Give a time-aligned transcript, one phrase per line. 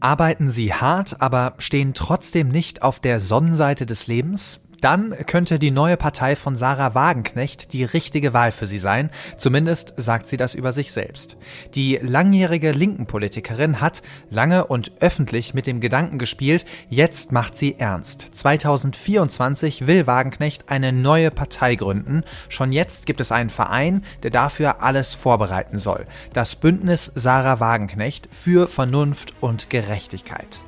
[0.00, 4.60] Arbeiten Sie hart, aber stehen trotzdem nicht auf der Sonnenseite des Lebens?
[4.80, 9.10] Dann könnte die neue Partei von Sarah Wagenknecht die richtige Wahl für sie sein.
[9.36, 11.36] Zumindest sagt sie das über sich selbst.
[11.74, 17.78] Die langjährige linken Politikerin hat lange und öffentlich mit dem Gedanken gespielt, jetzt macht sie
[17.78, 18.28] ernst.
[18.32, 22.22] 2024 will Wagenknecht eine neue Partei gründen.
[22.48, 26.06] Schon jetzt gibt es einen Verein, der dafür alles vorbereiten soll.
[26.32, 30.60] Das Bündnis Sarah Wagenknecht für Vernunft und Gerechtigkeit.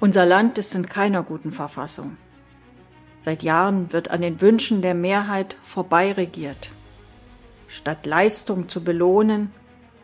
[0.00, 2.16] Unser Land ist in keiner guten Verfassung.
[3.20, 6.70] Seit Jahren wird an den Wünschen der Mehrheit vorbeiregiert.
[7.66, 9.50] Statt Leistung zu belohnen,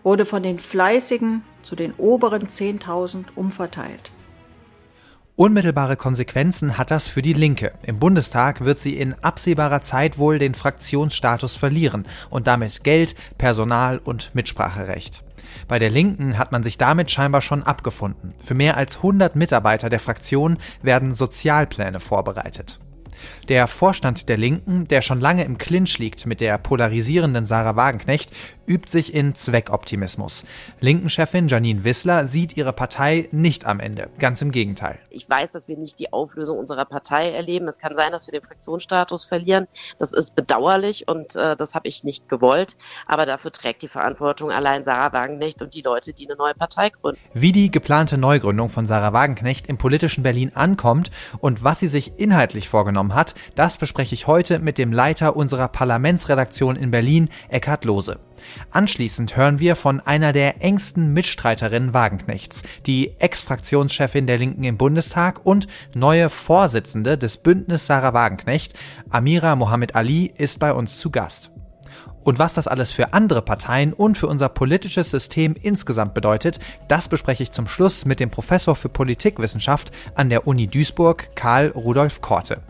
[0.02, 4.12] wurde von den Fleißigen zu den oberen 10.000 umverteilt.
[5.36, 7.72] Unmittelbare Konsequenzen hat das für die Linke.
[7.82, 13.98] Im Bundestag wird sie in absehbarer Zeit wohl den Fraktionsstatus verlieren und damit Geld, Personal
[13.98, 15.24] und Mitspracherecht.
[15.66, 18.34] Bei der Linken hat man sich damit scheinbar schon abgefunden.
[18.38, 22.78] Für mehr als 100 Mitarbeiter der Fraktion werden Sozialpläne vorbereitet.
[23.48, 28.30] Der Vorstand der Linken, der schon lange im Clinch liegt mit der polarisierenden Sarah Wagenknecht,
[28.66, 30.44] übt sich in Zweckoptimismus.
[30.80, 34.08] Linken-Chefin Janine Wissler sieht ihre Partei nicht am Ende.
[34.18, 34.98] Ganz im Gegenteil.
[35.10, 37.68] Ich weiß, dass wir nicht die Auflösung unserer Partei erleben.
[37.68, 39.66] Es kann sein, dass wir den Fraktionsstatus verlieren.
[39.98, 42.76] Das ist bedauerlich und äh, das habe ich nicht gewollt.
[43.06, 46.90] Aber dafür trägt die Verantwortung allein Sarah Wagenknecht und die Leute, die eine neue Partei
[46.90, 47.20] gründen.
[47.32, 52.18] Wie die geplante Neugründung von Sarah Wagenknecht im politischen Berlin ankommt und was sie sich
[52.18, 57.84] inhaltlich vorgenommen hat, das bespreche ich heute mit dem Leiter unserer Parlamentsredaktion in Berlin, Eckhard
[57.84, 58.20] Lose.
[58.70, 65.44] Anschließend hören wir von einer der engsten Mitstreiterinnen Wagenknechts, die Ex-Fraktionschefin der Linken im Bundestag
[65.44, 68.74] und neue Vorsitzende des Bündnis Sarah Wagenknecht,
[69.10, 71.50] Amira Mohammed Ali, ist bei uns zu Gast.
[72.22, 77.08] Und was das alles für andere Parteien und für unser politisches System insgesamt bedeutet, das
[77.08, 82.20] bespreche ich zum Schluss mit dem Professor für Politikwissenschaft an der Uni Duisburg, Karl Rudolf
[82.20, 82.62] Korte.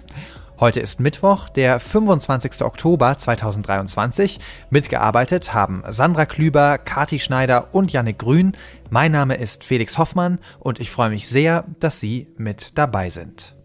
[0.60, 2.62] Heute ist Mittwoch, der 25.
[2.62, 4.38] Oktober 2023.
[4.70, 8.52] Mitgearbeitet haben Sandra Klüber, Kati Schneider und Jannik Grün.
[8.88, 13.56] Mein Name ist Felix Hoffmann und ich freue mich sehr, dass Sie mit dabei sind.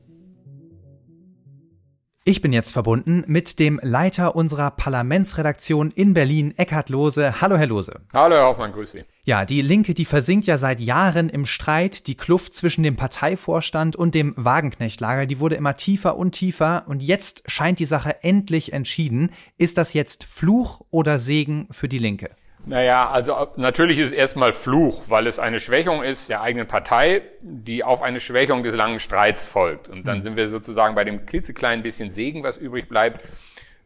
[2.30, 7.42] Ich bin jetzt verbunden mit dem Leiter unserer Parlamentsredaktion in Berlin, Eckhard Lose.
[7.42, 8.02] Hallo, Herr Lose.
[8.14, 9.04] Hallo, Herr Hoffmann, grüß Sie.
[9.24, 12.06] Ja, die Linke, die versinkt ja seit Jahren im Streit.
[12.06, 16.84] Die Kluft zwischen dem Parteivorstand und dem Wagenknechtlager, die wurde immer tiefer und tiefer.
[16.86, 19.32] Und jetzt scheint die Sache endlich entschieden.
[19.58, 22.30] Ist das jetzt Fluch oder Segen für die Linke?
[22.66, 27.22] Naja, also natürlich ist es erstmal Fluch, weil es eine Schwächung ist der eigenen Partei,
[27.42, 29.88] die auf eine Schwächung des langen Streits folgt.
[29.88, 30.24] Und dann mhm.
[30.24, 33.22] sind wir sozusagen bei dem klitzekleinen bisschen Segen, was übrig bleibt.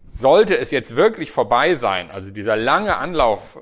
[0.06, 3.60] Sollte es jetzt wirklich vorbei sein, also dieser lange Anlauf,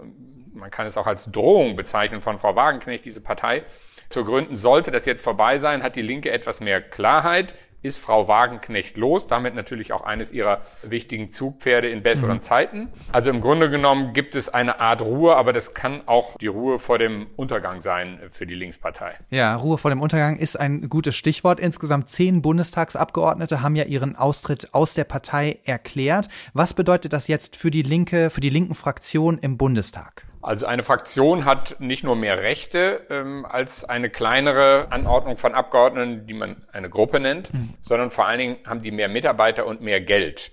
[0.54, 3.64] man kann es auch als Drohung bezeichnen von Frau Wagenknecht, diese Partei
[4.10, 8.28] zu gründen, sollte das jetzt vorbei sein, hat die Linke etwas mehr Klarheit, ist Frau
[8.28, 12.42] Wagenknecht los, damit natürlich auch eines ihrer wichtigen Zugpferde in besseren mhm.
[12.42, 12.90] Zeiten.
[13.12, 16.80] Also im Grunde genommen gibt es eine Art Ruhe, aber das kann auch die Ruhe
[16.80, 19.16] vor dem Untergang sein für die Linkspartei.
[19.30, 21.60] Ja, Ruhe vor dem Untergang ist ein gutes Stichwort.
[21.60, 26.28] Insgesamt zehn Bundestagsabgeordnete haben ja ihren Austritt aus der Partei erklärt.
[26.54, 30.31] Was bedeutet das jetzt für die linke, für die linken Fraktion im Bundestag?
[30.42, 36.26] Also eine Fraktion hat nicht nur mehr Rechte ähm, als eine kleinere Anordnung von Abgeordneten,
[36.26, 37.74] die man eine Gruppe nennt, mhm.
[37.82, 40.52] sondern vor allen Dingen haben die mehr Mitarbeiter und mehr Geld.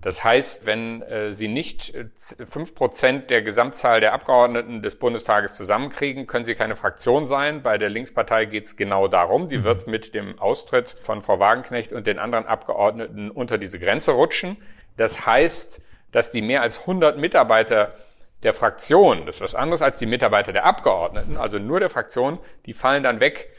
[0.00, 2.06] Das heißt, wenn äh, sie nicht äh,
[2.44, 7.62] fünf äh, Prozent der Gesamtzahl der Abgeordneten des Bundestages zusammenkriegen, können sie keine Fraktion sein.
[7.62, 9.48] Bei der Linkspartei geht es genau darum.
[9.48, 9.64] Die mhm.
[9.64, 14.56] wird mit dem Austritt von Frau Wagenknecht und den anderen Abgeordneten unter diese Grenze rutschen.
[14.96, 15.80] Das heißt,
[16.12, 17.94] dass die mehr als 100 Mitarbeiter
[18.42, 22.38] der Fraktion, das ist was anderes als die Mitarbeiter der Abgeordneten, also nur der Fraktion,
[22.66, 23.50] die fallen dann weg.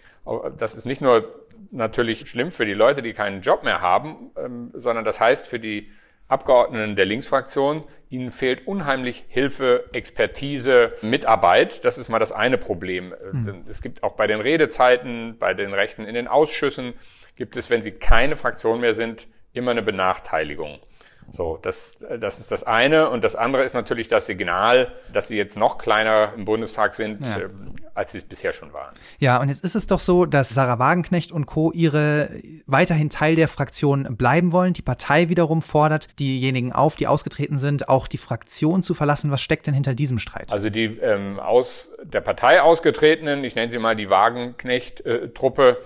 [0.57, 4.71] Das ist nicht nur natürlich schlimm für die Leute, die keinen Job mehr haben, ähm,
[4.73, 5.91] sondern das heißt für die
[6.27, 11.85] Abgeordneten der Linksfraktion, ihnen fehlt unheimlich Hilfe, Expertise, Mitarbeit.
[11.85, 13.13] Das ist mal das eine Problem.
[13.31, 13.63] Mhm.
[13.69, 16.93] Es gibt auch bei den Redezeiten, bei den Rechten in den Ausschüssen,
[17.35, 20.79] gibt es, wenn sie keine Fraktion mehr sind, immer eine Benachteiligung.
[21.29, 23.09] So, das, das ist das eine.
[23.09, 27.25] Und das andere ist natürlich das Signal, dass sie jetzt noch kleiner im Bundestag sind,
[27.25, 27.39] ja.
[27.39, 27.49] äh,
[27.93, 28.95] als sie es bisher schon waren.
[29.19, 31.71] Ja, und jetzt ist es doch so, dass Sarah Wagenknecht und Co.
[31.73, 32.29] ihre
[32.65, 34.73] weiterhin Teil der Fraktion bleiben wollen.
[34.73, 39.29] Die Partei wiederum fordert diejenigen auf, die ausgetreten sind, auch die Fraktion zu verlassen.
[39.31, 40.53] Was steckt denn hinter diesem Streit?
[40.53, 45.77] Also die ähm, aus der Partei ausgetretenen, ich nenne sie mal die Wagenknecht-Truppe,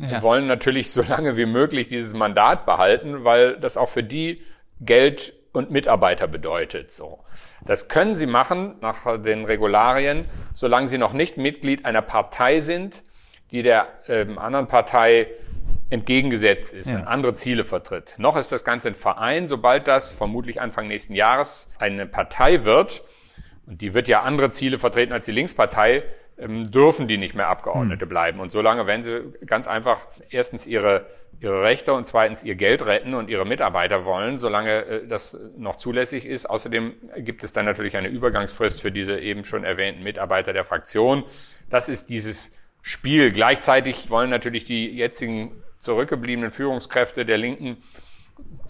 [0.00, 0.22] äh, ja.
[0.22, 4.42] wollen natürlich so lange wie möglich dieses Mandat behalten, weil das auch für die
[4.80, 6.92] Geld und Mitarbeiter bedeutet.
[6.92, 7.20] So.
[7.64, 13.02] Das können Sie machen nach den Regularien, solange Sie noch nicht Mitglied einer Partei sind,
[13.50, 15.28] die der ähm, anderen Partei
[15.90, 16.98] entgegengesetzt ist ja.
[16.98, 18.14] und andere Ziele vertritt.
[18.18, 23.02] Noch ist das Ganze ein Verein, sobald das vermutlich Anfang nächsten Jahres eine Partei wird,
[23.66, 26.02] und die wird ja andere Ziele vertreten als die Linkspartei,
[26.38, 28.08] ähm, dürfen die nicht mehr Abgeordnete hm.
[28.08, 28.40] bleiben.
[28.40, 31.06] Und solange werden sie ganz einfach erstens ihre,
[31.40, 35.76] ihre Rechte und zweitens ihr Geld retten und ihre Mitarbeiter wollen, solange äh, das noch
[35.76, 36.46] zulässig ist.
[36.46, 41.24] Außerdem gibt es dann natürlich eine Übergangsfrist für diese eben schon erwähnten Mitarbeiter der Fraktion.
[41.70, 43.30] Das ist dieses Spiel.
[43.30, 47.76] Gleichzeitig wollen natürlich die jetzigen zurückgebliebenen Führungskräfte der Linken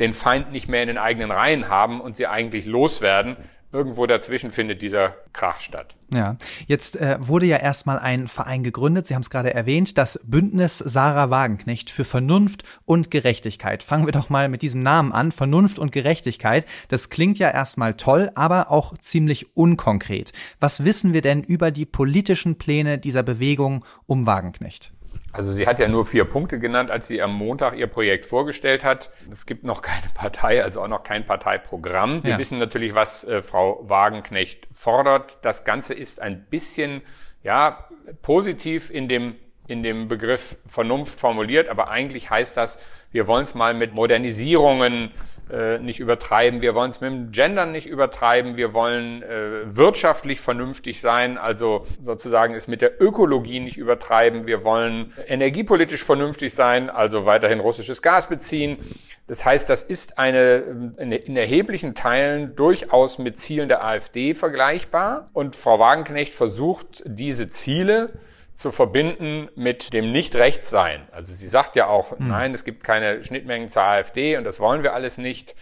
[0.01, 3.37] den Feind nicht mehr in den eigenen Reihen haben und sie eigentlich loswerden
[3.73, 5.95] irgendwo dazwischen findet dieser Krach statt.
[6.13, 6.37] Ja,
[6.67, 10.79] jetzt äh, wurde ja erstmal ein Verein gegründet, Sie haben es gerade erwähnt, das Bündnis
[10.79, 13.83] Sarah Wagenknecht für Vernunft und Gerechtigkeit.
[13.83, 16.67] Fangen wir doch mal mit diesem Namen an, Vernunft und Gerechtigkeit.
[16.89, 20.33] Das klingt ja erstmal toll, aber auch ziemlich unkonkret.
[20.61, 24.93] Was wissen wir denn über die politischen Pläne dieser Bewegung um Wagenknecht?
[25.39, 28.83] Also sie hat ja nur vier Punkte genannt, als sie am Montag ihr Projekt vorgestellt
[28.83, 29.11] hat.
[29.31, 32.25] Es gibt noch keine Partei, also auch noch kein Parteiprogramm.
[32.25, 32.39] Wir ja.
[32.39, 35.39] wissen natürlich, was äh, Frau Wagenknecht fordert.
[35.43, 37.03] Das Ganze ist ein bisschen,
[37.45, 37.89] ja,
[38.21, 39.37] positiv in dem
[39.69, 42.81] in dem Begriff Vernunft formuliert, aber eigentlich heißt das,
[43.13, 45.11] wir wollen es mal mit Modernisierungen
[45.51, 50.41] äh, nicht übertreiben, wir wollen es mit dem Gendern nicht übertreiben, wir wollen äh, wirtschaftlich
[50.41, 56.91] vernünftig sein, also sozusagen es mit der Ökologie nicht übertreiben, wir wollen energiepolitisch vernünftig sein,
[56.91, 58.79] also weiterhin russisches Gas beziehen.
[59.27, 65.29] Das heißt, das ist eine, in erheblichen Teilen durchaus mit Zielen der AfD vergleichbar.
[65.35, 68.15] Und Frau Wagenknecht versucht, diese Ziele
[68.59, 71.07] zu verbinden mit dem Nicht-Recht-Sein.
[71.13, 72.27] Also sie sagt ja auch, mhm.
[72.27, 75.55] nein, es gibt keine Schnittmengen zur AfD und das wollen wir alles nicht.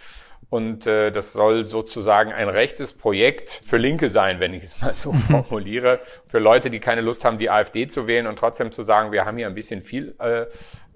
[0.49, 4.95] Und äh, das soll sozusagen ein rechtes Projekt für Linke sein, wenn ich es mal
[4.95, 6.01] so formuliere.
[6.27, 9.27] Für Leute, die keine Lust haben, die AfD zu wählen und trotzdem zu sagen, wir
[9.27, 10.47] haben hier ein bisschen viel, äh,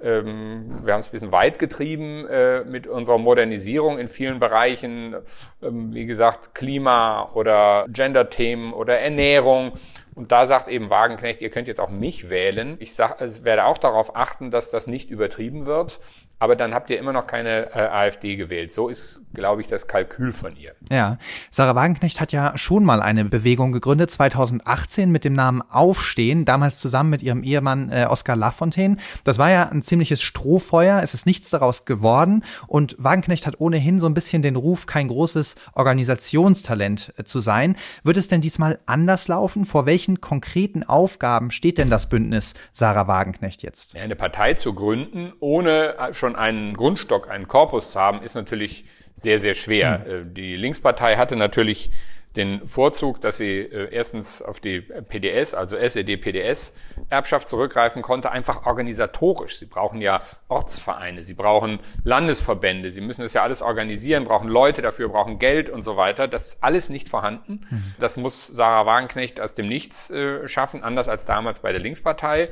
[0.02, 5.16] ähm, wir haben es ein bisschen weit getrieben äh, mit unserer Modernisierung in vielen Bereichen,
[5.62, 9.72] ähm, wie gesagt, Klima oder Gender-Themen oder Ernährung.
[10.14, 12.76] Und da sagt eben Wagenknecht, ihr könnt jetzt auch mich wählen.
[12.80, 16.00] Ich sag, werde auch darauf achten, dass das nicht übertrieben wird
[16.40, 18.72] aber dann habt ihr immer noch keine äh, AfD gewählt.
[18.72, 20.72] So ist, glaube ich, das Kalkül von ihr.
[20.90, 21.18] Ja,
[21.50, 26.78] Sarah Wagenknecht hat ja schon mal eine Bewegung gegründet, 2018 mit dem Namen Aufstehen, damals
[26.78, 28.96] zusammen mit ihrem Ehemann äh, Oskar Lafontaine.
[29.22, 34.00] Das war ja ein ziemliches Strohfeuer, es ist nichts daraus geworden und Wagenknecht hat ohnehin
[34.00, 37.76] so ein bisschen den Ruf, kein großes Organisationstalent äh, zu sein.
[38.02, 39.66] Wird es denn diesmal anders laufen?
[39.66, 43.92] Vor welchen konkreten Aufgaben steht denn das Bündnis Sarah Wagenknecht jetzt?
[43.92, 48.22] Ja, eine Partei zu gründen, ohne äh, schon schon einen Grundstock, einen Korpus zu haben,
[48.22, 48.84] ist natürlich
[49.14, 50.04] sehr, sehr schwer.
[50.06, 50.34] Mhm.
[50.34, 51.90] Die Linkspartei hatte natürlich
[52.36, 59.58] den Vorzug, dass sie äh, erstens auf die PDS, also SED-PDS-Erbschaft zurückgreifen konnte, einfach organisatorisch.
[59.58, 64.80] Sie brauchen ja Ortsvereine, sie brauchen Landesverbände, sie müssen das ja alles organisieren, brauchen Leute
[64.80, 66.28] dafür, brauchen Geld und so weiter.
[66.28, 67.66] Das ist alles nicht vorhanden.
[67.68, 67.94] Mhm.
[67.98, 72.50] Das muss Sarah Wagenknecht aus dem Nichts äh, schaffen, anders als damals bei der Linkspartei.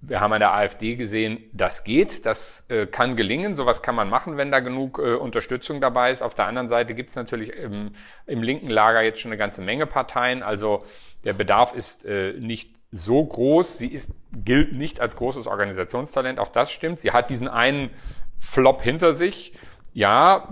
[0.00, 4.08] Wir haben an der AfD gesehen, das geht, das äh, kann gelingen, sowas kann man
[4.08, 6.22] machen, wenn da genug äh, Unterstützung dabei ist.
[6.22, 7.90] Auf der anderen Seite gibt es natürlich im,
[8.26, 10.44] im, linken Lager jetzt schon eine ganze Menge Parteien.
[10.44, 10.84] Also
[11.24, 13.78] der Bedarf ist äh, nicht so groß.
[13.78, 17.00] Sie ist, gilt nicht als großes Organisationstalent, auch das stimmt.
[17.00, 17.90] Sie hat diesen einen
[18.38, 19.52] Flop hinter sich.
[19.92, 20.48] Ja,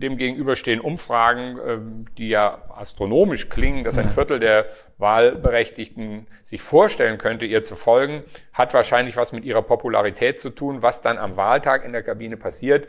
[0.00, 4.66] Demgegenüber stehen Umfragen, ähm, die ja astronomisch klingen, dass ein Viertel der
[4.98, 10.82] Wahlberechtigten sich vorstellen könnte, ihr zu folgen, hat wahrscheinlich was mit ihrer Popularität zu tun.
[10.82, 12.88] Was dann am Wahltag in der Kabine passiert,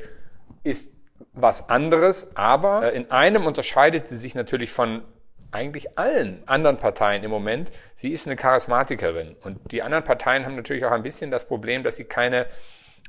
[0.64, 0.94] ist
[1.34, 2.36] was anderes.
[2.36, 5.04] Aber äh, in einem unterscheidet sie sich natürlich von
[5.52, 7.72] eigentlich allen anderen Parteien im Moment.
[7.96, 9.36] Sie ist eine Charismatikerin.
[9.42, 12.48] Und die anderen Parteien haben natürlich auch ein bisschen das Problem, dass sie keine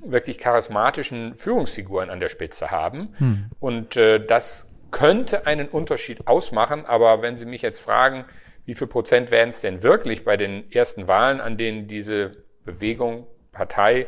[0.01, 3.15] wirklich charismatischen Führungsfiguren an der Spitze haben.
[3.19, 3.47] Hm.
[3.61, 6.87] Und äh, das könnte einen Unterschied ausmachen.
[6.87, 8.25] Aber wenn Sie mich jetzt fragen,
[8.65, 12.33] wie viel Prozent werden es denn wirklich bei den ersten Wahlen, an denen diese
[12.65, 14.07] Bewegung, Partei,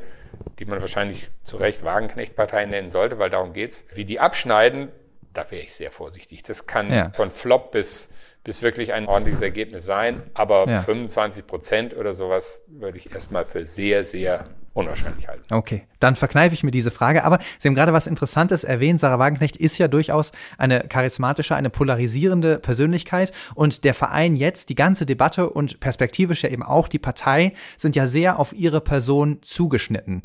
[0.59, 4.89] die man wahrscheinlich zu Recht Wagenknecht-Partei nennen sollte, weil darum geht's, wie die abschneiden,
[5.33, 6.43] da wäre ich sehr vorsichtig.
[6.45, 7.11] Das kann ja.
[7.15, 8.11] von Flop bis
[8.45, 10.23] bis wirklich ein ordentliches Ergebnis sein.
[10.35, 10.81] Aber ja.
[10.81, 15.43] 25 Prozent oder sowas würde ich erstmal für sehr, sehr unwahrscheinlich halten.
[15.53, 17.25] Okay, dann verkneife ich mir diese Frage.
[17.25, 19.01] Aber Sie haben gerade was Interessantes erwähnt.
[19.01, 23.33] Sarah Wagenknecht ist ja durchaus eine charismatische, eine polarisierende Persönlichkeit.
[23.55, 27.97] Und der Verein jetzt, die ganze Debatte und perspektivisch ja eben auch die Partei sind
[27.97, 30.23] ja sehr auf ihre Person zugeschnitten.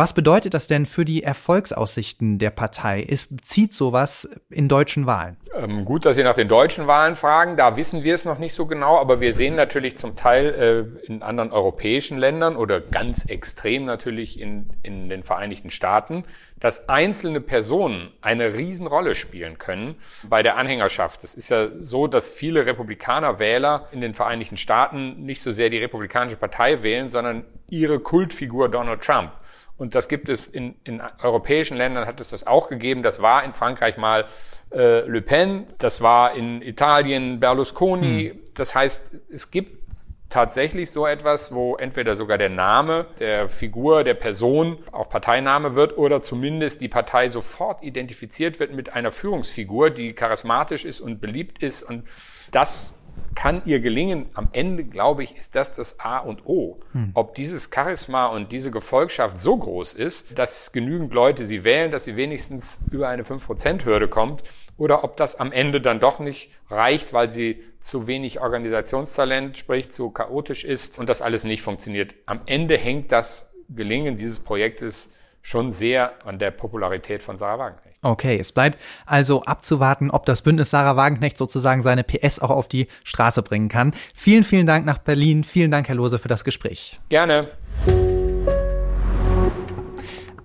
[0.00, 3.02] Was bedeutet das denn für die Erfolgsaussichten der Partei?
[3.02, 5.36] Ist, zieht sowas in deutschen Wahlen?
[5.54, 7.58] Ähm, gut, dass Sie nach den deutschen Wahlen fragen.
[7.58, 11.06] Da wissen wir es noch nicht so genau, aber wir sehen natürlich zum Teil äh,
[11.06, 16.24] in anderen europäischen Ländern oder ganz extrem natürlich in, in den Vereinigten Staaten,
[16.58, 21.24] dass einzelne Personen eine Riesenrolle spielen können bei der Anhängerschaft.
[21.24, 25.76] Es ist ja so, dass viele Republikaner-Wähler in den Vereinigten Staaten nicht so sehr die
[25.76, 29.32] Republikanische Partei wählen, sondern ihre Kultfigur Donald Trump.
[29.80, 33.02] Und das gibt es in, in europäischen Ländern, hat es das auch gegeben.
[33.02, 34.26] Das war in Frankreich mal
[34.70, 38.32] äh, Le Pen, das war in Italien Berlusconi.
[38.34, 38.40] Hm.
[38.54, 39.80] Das heißt, es gibt
[40.28, 45.96] tatsächlich so etwas, wo entweder sogar der Name der Figur, der Person auch Parteiname wird
[45.96, 51.62] oder zumindest die Partei sofort identifiziert wird mit einer Führungsfigur, die charismatisch ist und beliebt
[51.62, 51.82] ist.
[51.82, 52.06] Und
[52.52, 52.99] das
[53.34, 54.26] kann ihr gelingen.
[54.34, 56.78] Am Ende, glaube ich, ist das das A und O.
[56.92, 57.10] Hm.
[57.14, 62.04] Ob dieses Charisma und diese Gefolgschaft so groß ist, dass genügend Leute sie wählen, dass
[62.04, 64.42] sie wenigstens über eine 5%-Hürde kommt,
[64.76, 69.90] oder ob das am Ende dann doch nicht reicht, weil sie zu wenig Organisationstalent, sprich
[69.90, 72.14] zu chaotisch ist und das alles nicht funktioniert.
[72.24, 75.12] Am Ende hängt das Gelingen dieses Projektes
[75.42, 77.89] schon sehr an der Popularität von Sarah Wagenknecht.
[78.02, 82.68] Okay, es bleibt also abzuwarten, ob das Bündnis Sarah Wagenknecht sozusagen seine PS auch auf
[82.68, 83.92] die Straße bringen kann.
[84.14, 85.44] Vielen, vielen Dank nach Berlin.
[85.44, 86.98] Vielen Dank, Herr Lose, für das Gespräch.
[87.10, 87.48] Gerne.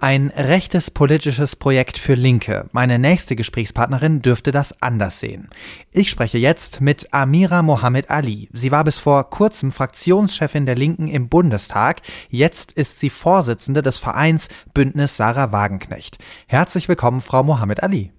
[0.06, 2.70] Ein rechtes politisches Projekt für Linke.
[2.74, 5.50] Meine nächste Gesprächspartnerin dürfte das anders sehen.
[5.92, 8.48] Ich spreche jetzt mit Amira Mohammed Ali.
[8.54, 12.04] Sie war bis vor kurzem Fraktionschefin der Linken im Bundestag.
[12.30, 16.20] Jetzt ist sie Vorsitzende des Vereins Bündnis Sarah Wagenknecht.
[16.46, 18.12] Herzlich willkommen, Frau Mohammed Ali.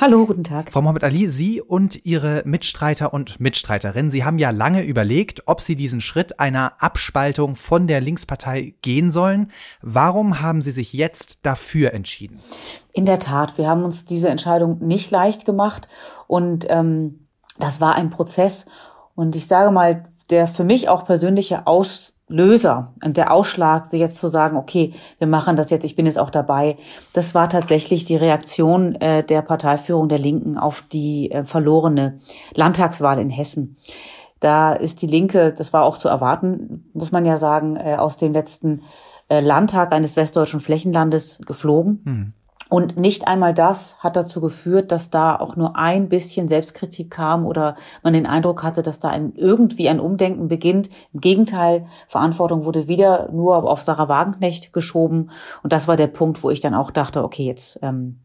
[0.00, 0.70] Hallo, guten Tag.
[0.70, 5.60] Frau Mohammed Ali, Sie und Ihre Mitstreiter und Mitstreiterinnen, Sie haben ja lange überlegt, ob
[5.60, 9.50] Sie diesen Schritt einer Abspaltung von der Linkspartei gehen sollen.
[9.82, 12.38] Warum haben Sie sich jetzt dafür entschieden?
[12.92, 15.88] In der Tat, wir haben uns diese Entscheidung nicht leicht gemacht
[16.28, 17.26] und ähm,
[17.58, 18.66] das war ein Prozess.
[19.16, 23.98] Und ich sage mal, der für mich auch persönliche Aus Löser und der Ausschlag, sie
[23.98, 26.76] jetzt zu sagen, okay, wir machen das jetzt, ich bin jetzt auch dabei,
[27.12, 32.18] das war tatsächlich die Reaktion äh, der Parteiführung der Linken auf die äh, verlorene
[32.54, 33.76] Landtagswahl in Hessen.
[34.40, 38.16] Da ist die Linke, das war auch zu erwarten, muss man ja sagen, äh, aus
[38.16, 38.82] dem letzten
[39.28, 42.02] äh, Landtag eines westdeutschen Flächenlandes geflogen.
[42.04, 42.32] Hm.
[42.68, 47.46] Und nicht einmal das hat dazu geführt, dass da auch nur ein bisschen Selbstkritik kam
[47.46, 50.90] oder man den Eindruck hatte, dass da ein, irgendwie ein Umdenken beginnt.
[51.14, 55.30] Im Gegenteil, Verantwortung wurde wieder nur auf Sarah Wagenknecht geschoben.
[55.62, 58.20] Und das war der Punkt, wo ich dann auch dachte, okay, jetzt, ähm,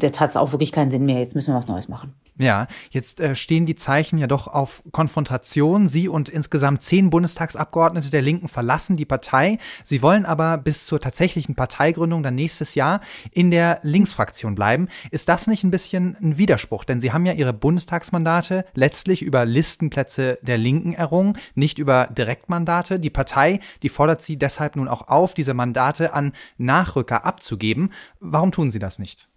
[0.00, 2.14] jetzt hat es auch wirklich keinen Sinn mehr, jetzt müssen wir was Neues machen.
[2.38, 5.88] Ja, jetzt äh, stehen die Zeichen ja doch auf Konfrontation.
[5.88, 9.56] Sie und insgesamt zehn Bundestagsabgeordnete der Linken verlassen die Partei.
[9.84, 13.00] Sie wollen aber bis zur tatsächlichen Parteigründung dann nächstes Jahr
[13.32, 14.88] in der Linksfraktion bleiben.
[15.10, 16.84] Ist das nicht ein bisschen ein Widerspruch?
[16.84, 23.00] Denn Sie haben ja Ihre Bundestagsmandate letztlich über Listenplätze der Linken errungen, nicht über Direktmandate.
[23.00, 27.92] Die Partei, die fordert Sie deshalb nun auch auf, diese Mandate an Nachrücker abzugeben.
[28.20, 29.30] Warum tun Sie das nicht?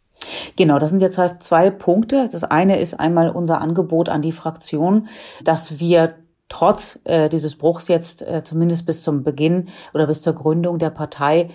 [0.56, 2.28] Genau, das sind jetzt zwei, zwei Punkte.
[2.32, 5.08] Das eine ist einmal unser Angebot an die Fraktion,
[5.44, 6.16] dass wir
[6.50, 10.90] trotz äh, dieses Bruchs jetzt äh, zumindest bis zum Beginn oder bis zur Gründung der
[10.90, 11.50] Partei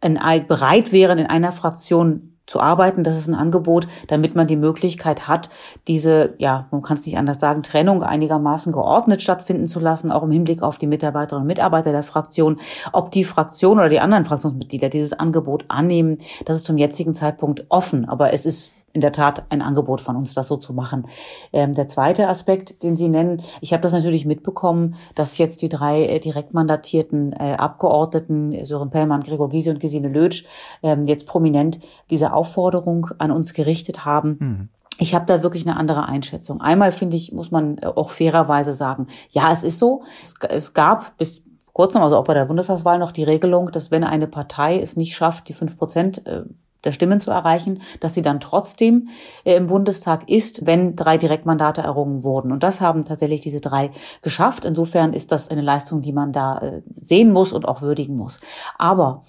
[0.00, 3.04] in, bereit wären, in einer Fraktion zu arbeiten.
[3.04, 5.50] Das ist ein Angebot, damit man die Möglichkeit hat,
[5.86, 10.24] diese, ja, man kann es nicht anders sagen, Trennung einigermaßen geordnet stattfinden zu lassen, auch
[10.24, 12.58] im Hinblick auf die Mitarbeiterinnen und Mitarbeiter der Fraktion.
[12.92, 17.66] Ob die Fraktion oder die anderen Fraktionsmitglieder dieses Angebot annehmen, das ist zum jetzigen Zeitpunkt
[17.68, 18.08] offen.
[18.08, 21.06] Aber es ist in der Tat ein Angebot von uns, das so zu machen.
[21.52, 25.68] Ähm, der zweite Aspekt, den Sie nennen, ich habe das natürlich mitbekommen, dass jetzt die
[25.68, 30.44] drei äh, direkt mandatierten äh, Abgeordneten, Sören Pellmann, Gregor Gysi und Gesine Lötsch,
[30.82, 31.78] ähm, jetzt prominent
[32.10, 34.36] diese Aufforderung an uns gerichtet haben.
[34.40, 34.68] Mhm.
[35.00, 36.60] Ich habe da wirklich eine andere Einschätzung.
[36.60, 40.02] Einmal finde ich, muss man äh, auch fairerweise sagen, ja, es ist so.
[40.22, 41.42] Es, es gab bis
[41.72, 45.14] kurzem, also auch bei der Bundestagswahl noch die Regelung, dass wenn eine Partei es nicht
[45.14, 46.42] schafft, die fünf Prozent äh,
[46.84, 49.08] der Stimmen zu erreichen, dass sie dann trotzdem
[49.44, 52.52] äh, im Bundestag ist, wenn drei Direktmandate errungen wurden.
[52.52, 53.90] Und das haben tatsächlich diese drei
[54.22, 54.64] geschafft.
[54.64, 58.40] Insofern ist das eine Leistung, die man da äh, sehen muss und auch würdigen muss.
[58.78, 59.22] Aber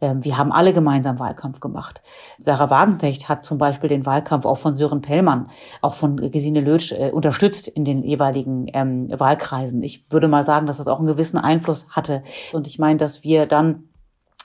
[0.00, 2.02] ähm, wir haben alle gemeinsam Wahlkampf gemacht.
[2.38, 5.50] Sarah Wagenknecht hat zum Beispiel den Wahlkampf auch von Sören Pellmann,
[5.82, 9.82] auch von Gesine Lötsch äh, unterstützt in den jeweiligen ähm, Wahlkreisen.
[9.82, 12.22] Ich würde mal sagen, dass das auch einen gewissen Einfluss hatte.
[12.52, 13.87] Und ich meine, dass wir dann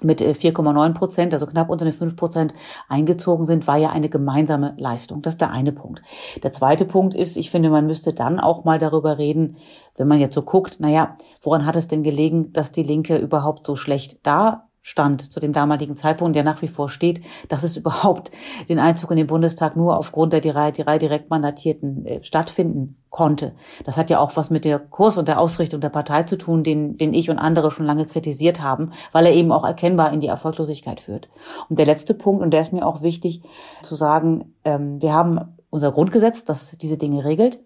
[0.03, 2.53] mit 4,9 äh, Prozent, also knapp unter den 5 Prozent
[2.89, 5.21] eingezogen sind, war ja eine gemeinsame Leistung.
[5.21, 6.01] Das ist der eine Punkt.
[6.41, 9.57] Der zweite Punkt ist, ich finde, man müsste dann auch mal darüber reden,
[9.95, 13.65] wenn man jetzt so guckt, naja, woran hat es denn gelegen, dass die Linke überhaupt
[13.65, 17.77] so schlecht da stand zu dem damaligen Zeitpunkt, der nach wie vor steht, dass es
[17.77, 18.31] überhaupt
[18.69, 23.55] den Einzug in den Bundestag nur aufgrund der drei, drei Direktmandatierten äh, stattfinden konnte.
[23.85, 26.63] Das hat ja auch was mit der Kurs und der Ausrichtung der Partei zu tun,
[26.63, 30.19] den, den ich und andere schon lange kritisiert haben, weil er eben auch erkennbar in
[30.19, 31.29] die Erfolglosigkeit führt.
[31.69, 33.41] Und der letzte Punkt, und der ist mir auch wichtig
[33.81, 37.59] zu sagen, ähm, wir haben unser Grundgesetz, das diese Dinge regelt.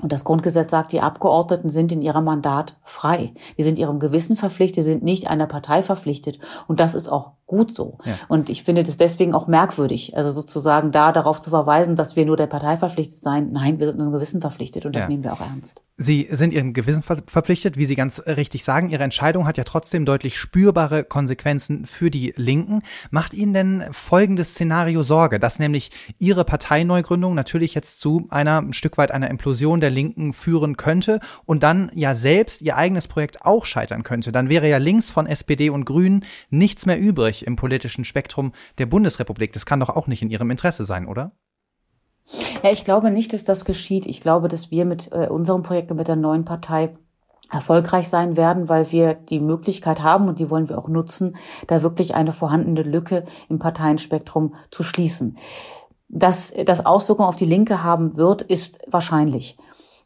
[0.00, 3.34] Und das Grundgesetz sagt, die Abgeordneten sind in ihrem Mandat frei.
[3.56, 6.38] Die sind ihrem Gewissen verpflichtet, sind nicht einer Partei verpflichtet.
[6.68, 7.98] Und das ist auch gut so.
[8.04, 8.14] Ja.
[8.28, 12.24] Und ich finde das deswegen auch merkwürdig, also sozusagen da darauf zu verweisen, dass wir
[12.24, 13.50] nur der Partei verpflichtet seien.
[13.50, 15.08] Nein, wir sind ihrem Gewissen verpflichtet und das ja.
[15.08, 15.82] nehmen wir auch ernst.
[16.00, 18.88] Sie sind Ihrem Gewissen verpflichtet, wie Sie ganz richtig sagen.
[18.88, 22.82] Ihre Entscheidung hat ja trotzdem deutlich spürbare Konsequenzen für die Linken.
[23.10, 25.90] Macht Ihnen denn folgendes Szenario Sorge, dass nämlich
[26.20, 31.18] Ihre Parteineugründung natürlich jetzt zu einer ein Stück weit einer Implosion der Linken führen könnte
[31.46, 34.30] und dann ja selbst Ihr eigenes Projekt auch scheitern könnte?
[34.30, 38.86] Dann wäre ja links von SPD und Grünen nichts mehr übrig im politischen Spektrum der
[38.86, 39.52] Bundesrepublik.
[39.52, 41.32] Das kann doch auch nicht in Ihrem Interesse sein, oder?
[42.62, 44.06] Ja, ich glaube nicht, dass das geschieht.
[44.06, 46.94] Ich glaube, dass wir mit äh, unserem Projekt und mit der neuen Partei
[47.50, 51.82] erfolgreich sein werden, weil wir die Möglichkeit haben und die wollen wir auch nutzen, da
[51.82, 55.38] wirklich eine vorhandene Lücke im Parteienspektrum zu schließen.
[56.10, 59.56] Dass das Auswirkungen auf die Linke haben wird, ist wahrscheinlich.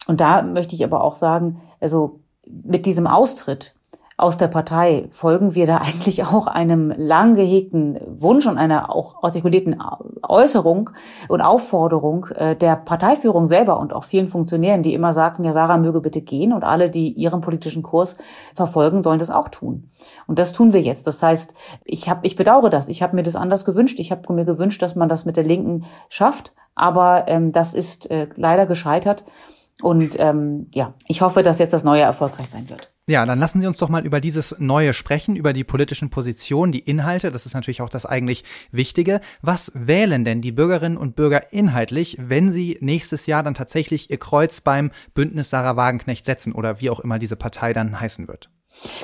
[0.06, 3.74] Und da möchte ich aber auch sagen, also mit diesem Austritt
[4.16, 9.22] aus der Partei folgen wir da eigentlich auch einem lang gehegten Wunsch und einer auch
[9.22, 9.82] artikulierten
[10.22, 10.90] Äußerung
[11.28, 15.78] und Aufforderung äh, der Parteiführung selber und auch vielen Funktionären, die immer sagten, ja, Sarah
[15.78, 18.16] möge bitte gehen und alle, die ihren politischen Kurs
[18.54, 19.90] verfolgen, sollen das auch tun.
[20.26, 21.06] Und das tun wir jetzt.
[21.06, 21.54] Das heißt,
[21.84, 22.88] ich habe, ich bedauere das.
[22.88, 23.98] Ich habe mir das anders gewünscht.
[23.98, 28.10] Ich habe mir gewünscht, dass man das mit der Linken schafft, aber ähm, das ist
[28.10, 29.24] äh, leider gescheitert.
[29.80, 32.92] Und ähm, ja, ich hoffe, dass jetzt das Neue erfolgreich sein wird.
[33.08, 36.70] Ja, dann lassen Sie uns doch mal über dieses Neue sprechen, über die politischen Positionen,
[36.70, 37.32] die Inhalte.
[37.32, 39.20] Das ist natürlich auch das eigentlich Wichtige.
[39.40, 44.18] Was wählen denn die Bürgerinnen und Bürger inhaltlich, wenn sie nächstes Jahr dann tatsächlich ihr
[44.18, 48.50] Kreuz beim Bündnis Sarah Wagenknecht setzen oder wie auch immer diese Partei dann heißen wird?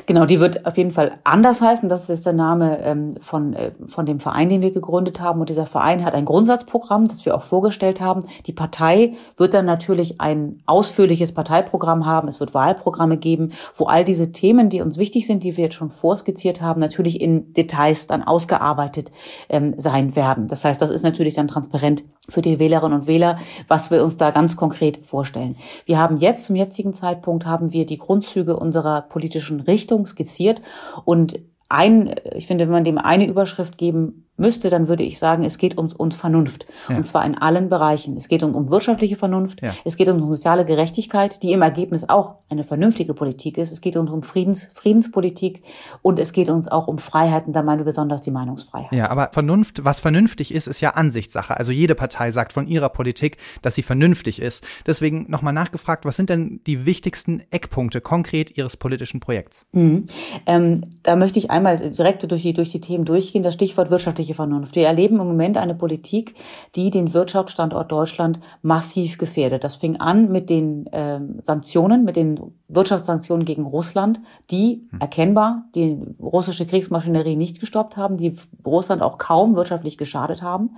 [0.07, 1.89] Genau, die wird auf jeden Fall anders heißen.
[1.89, 5.41] Das ist jetzt der Name ähm, von, äh, von dem Verein, den wir gegründet haben.
[5.41, 8.25] Und dieser Verein hat ein Grundsatzprogramm, das wir auch vorgestellt haben.
[8.47, 12.29] Die Partei wird dann natürlich ein ausführliches Parteiprogramm haben.
[12.29, 15.77] Es wird Wahlprogramme geben, wo all diese Themen, die uns wichtig sind, die wir jetzt
[15.77, 19.13] schon vorskizziert haben, natürlich in Details dann ausgearbeitet
[19.49, 20.49] ähm, sein werden.
[20.49, 23.39] Das heißt, das ist natürlich dann transparent für die Wählerinnen und Wähler,
[23.69, 25.57] was wir uns da ganz konkret vorstellen.
[25.87, 30.61] Wir haben jetzt zum jetzigen Zeitpunkt haben wir die Grundzüge unserer politischen Richtung skizziert
[31.05, 35.45] und ein, ich finde, wenn man dem eine Überschrift geben müsste, dann würde ich sagen,
[35.45, 36.67] es geht um, um Vernunft.
[36.89, 36.97] Ja.
[36.97, 38.17] Und zwar in allen Bereichen.
[38.17, 39.75] Es geht um, um wirtschaftliche Vernunft, ja.
[39.85, 43.73] es geht um soziale Gerechtigkeit, die im Ergebnis auch eine vernünftige Politik ist.
[43.73, 45.63] Es geht um, um Friedens, Friedenspolitik
[46.03, 48.93] und es geht uns auch um Freiheiten, da meine besonders die Meinungsfreiheit.
[48.93, 51.57] Ja, aber Vernunft, was vernünftig ist, ist ja Ansichtssache.
[51.57, 54.65] Also jede Partei sagt von ihrer Politik, dass sie vernünftig ist.
[54.87, 59.67] Deswegen nochmal nachgefragt, was sind denn die wichtigsten Eckpunkte konkret Ihres politischen Projekts?
[59.73, 60.07] Mhm.
[60.47, 63.43] Ähm, da möchte ich einmal direkt durch die, durch die Themen durchgehen.
[63.43, 64.77] Das Stichwort wirtschaftliche wirtschaftliche Vernunft.
[64.77, 66.35] Wir erleben im Moment eine Politik,
[66.77, 69.65] die den Wirtschaftsstandort Deutschland massiv gefährdet.
[69.65, 75.01] Das fing an mit den äh, Sanktionen, mit den Wirtschaftssanktionen gegen Russland, die hm.
[75.01, 80.77] erkennbar die russische Kriegsmaschinerie nicht gestoppt haben, die Russland auch kaum wirtschaftlich geschadet haben,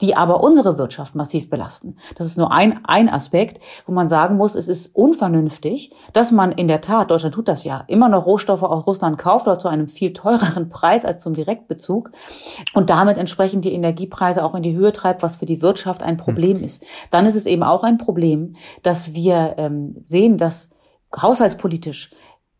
[0.00, 1.96] die aber unsere Wirtschaft massiv belasten.
[2.16, 6.50] Das ist nur ein, ein Aspekt, wo man sagen muss, es ist unvernünftig, dass man
[6.50, 9.68] in der Tat, Deutschland tut das ja, immer noch Rohstoffe aus Russland kauft, oder zu
[9.68, 12.10] einem viel teureren Preis als zum Direktbezug
[12.72, 16.16] und damit entsprechend die Energiepreise auch in die Höhe treibt, was für die Wirtschaft ein
[16.16, 16.64] Problem hm.
[16.64, 16.82] ist.
[17.10, 20.70] Dann ist es eben auch ein Problem, dass wir ähm, sehen, dass
[21.16, 22.10] haushaltspolitisch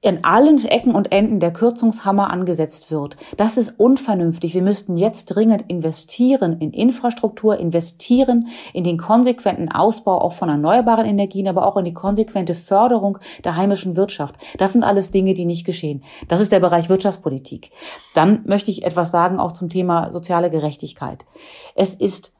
[0.00, 3.16] in allen Ecken und Enden der Kürzungshammer angesetzt wird.
[3.36, 4.54] Das ist unvernünftig.
[4.54, 11.04] Wir müssten jetzt dringend investieren in Infrastruktur, investieren in den konsequenten Ausbau auch von erneuerbaren
[11.04, 14.36] Energien, aber auch in die konsequente Förderung der heimischen Wirtschaft.
[14.56, 16.04] Das sind alles Dinge, die nicht geschehen.
[16.28, 17.72] Das ist der Bereich Wirtschaftspolitik.
[18.14, 21.26] Dann möchte ich etwas sagen auch zum Thema soziale Gerechtigkeit.
[21.74, 22.36] Es ist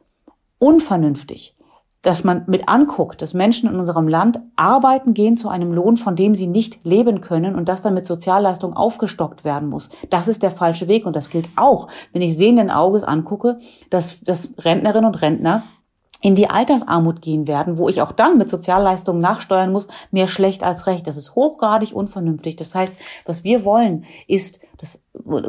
[0.60, 1.56] unvernünftig,
[2.02, 6.14] dass man mit anguckt, dass Menschen in unserem Land arbeiten gehen zu einem Lohn, von
[6.14, 9.90] dem sie nicht leben können und das dann mit Sozialleistung aufgestockt werden muss.
[10.10, 13.58] Das ist der falsche Weg und das gilt auch, wenn ich sehenden Auges angucke,
[13.90, 15.62] dass, dass Rentnerinnen und Rentner
[16.20, 20.64] in die Altersarmut gehen werden, wo ich auch dann mit Sozialleistungen nachsteuern muss, mehr schlecht
[20.64, 21.06] als recht.
[21.06, 22.56] Das ist hochgradig unvernünftig.
[22.56, 25.02] Das heißt, was wir wollen, ist das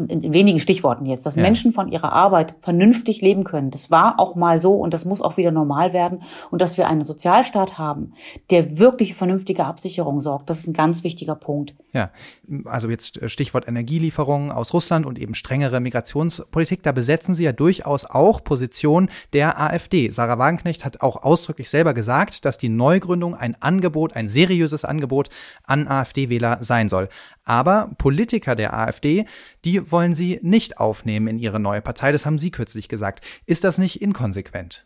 [0.09, 1.41] in wenigen Stichworten jetzt, dass ja.
[1.41, 3.71] Menschen von ihrer Arbeit vernünftig leben können.
[3.71, 6.23] Das war auch mal so und das muss auch wieder normal werden.
[6.51, 8.13] Und dass wir einen Sozialstaat haben,
[8.49, 11.75] der wirklich vernünftige Absicherung sorgt, das ist ein ganz wichtiger Punkt.
[11.93, 12.11] Ja,
[12.65, 17.51] also jetzt äh, Stichwort Energielieferungen aus Russland und eben strengere Migrationspolitik, da besetzen Sie ja
[17.51, 20.09] durchaus auch Positionen der AfD.
[20.09, 25.29] Sarah Wagenknecht hat auch ausdrücklich selber gesagt, dass die Neugründung ein Angebot, ein seriöses Angebot
[25.63, 27.09] an AfD-Wähler sein soll.
[27.49, 29.25] Aber Politiker der AfD,
[29.65, 32.11] die wollen sie nicht aufnehmen in ihre neue Partei.
[32.11, 33.25] Das haben Sie kürzlich gesagt.
[33.47, 34.85] Ist das nicht inkonsequent?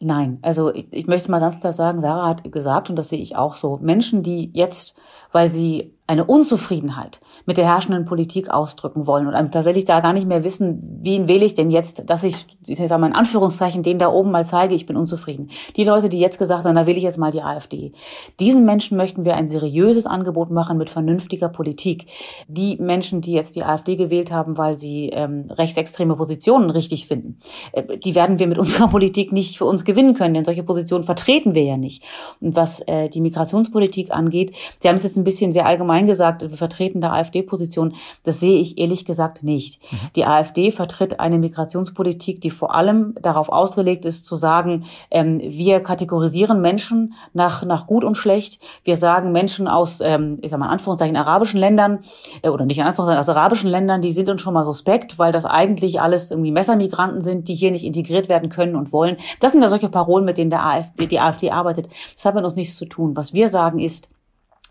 [0.00, 3.20] Nein, also ich, ich möchte mal ganz klar sagen, Sarah hat gesagt, und das sehe
[3.20, 4.98] ich auch so, Menschen, die jetzt,
[5.30, 10.26] weil sie eine Unzufriedenheit mit der herrschenden Politik ausdrücken wollen und tatsächlich da gar nicht
[10.26, 13.98] mehr wissen, wen wähle ich denn jetzt, dass ich, ich sag mal in Anführungszeichen, den
[13.98, 15.48] da oben mal zeige, ich bin unzufrieden.
[15.76, 17.92] Die Leute, die jetzt gesagt haben, da wähle ich jetzt mal die AfD.
[18.38, 22.06] Diesen Menschen möchten wir ein seriöses Angebot machen mit vernünftiger Politik.
[22.48, 27.38] Die Menschen, die jetzt die AfD gewählt haben, weil sie ähm, rechtsextreme Positionen richtig finden,
[27.72, 31.04] äh, die werden wir mit unserer Politik nicht für uns gewinnen können, denn solche Positionen
[31.04, 32.02] vertreten wir ja nicht.
[32.42, 36.06] Und was äh, die Migrationspolitik angeht, Sie haben es jetzt ein bisschen sehr allgemein allgemein
[36.06, 39.80] gesagt, wir vertreten der AfD-Position, das sehe ich ehrlich gesagt nicht.
[39.90, 39.96] Mhm.
[40.16, 45.80] Die AfD vertritt eine Migrationspolitik, die vor allem darauf ausgelegt ist, zu sagen, ähm, wir
[45.80, 48.60] kategorisieren Menschen nach, nach gut und schlecht.
[48.82, 52.00] Wir sagen Menschen aus, ähm, ich sag mal in Anführungszeichen, arabischen Ländern,
[52.42, 55.32] äh, oder nicht in Anführungszeichen, aus arabischen Ländern, die sind uns schon mal suspekt, weil
[55.32, 59.16] das eigentlich alles irgendwie Messermigranten sind, die hier nicht integriert werden können und wollen.
[59.40, 61.88] Das sind ja solche Parolen, mit denen der AfD, die AfD arbeitet.
[62.14, 63.16] Das hat mit uns nichts zu tun.
[63.16, 64.08] Was wir sagen ist,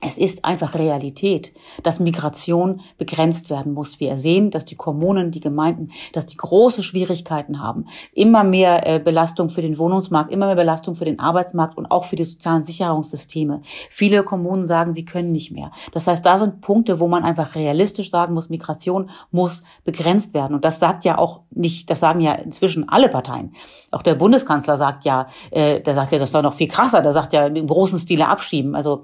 [0.06, 4.00] es ist einfach Realität, dass Migration begrenzt werden muss.
[4.00, 7.86] Wir sehen, dass die Kommunen, die Gemeinden, dass die große Schwierigkeiten haben.
[8.14, 12.06] Immer mehr äh, Belastung für den Wohnungsmarkt, immer mehr Belastung für den Arbeitsmarkt und auch
[12.06, 13.62] für die sozialen Sicherungssysteme.
[13.90, 15.72] Viele Kommunen sagen, sie können nicht mehr.
[15.92, 20.54] Das heißt, da sind Punkte, wo man einfach realistisch sagen muss, Migration muss begrenzt werden.
[20.54, 23.54] Und das sagt ja auch nicht, das sagen ja inzwischen alle Parteien.
[23.92, 27.02] Auch der Bundeskanzler sagt ja, äh, der sagt ja, das ist doch noch viel krasser,
[27.02, 28.76] der sagt ja im großen Stile abschieben.
[28.76, 29.04] Also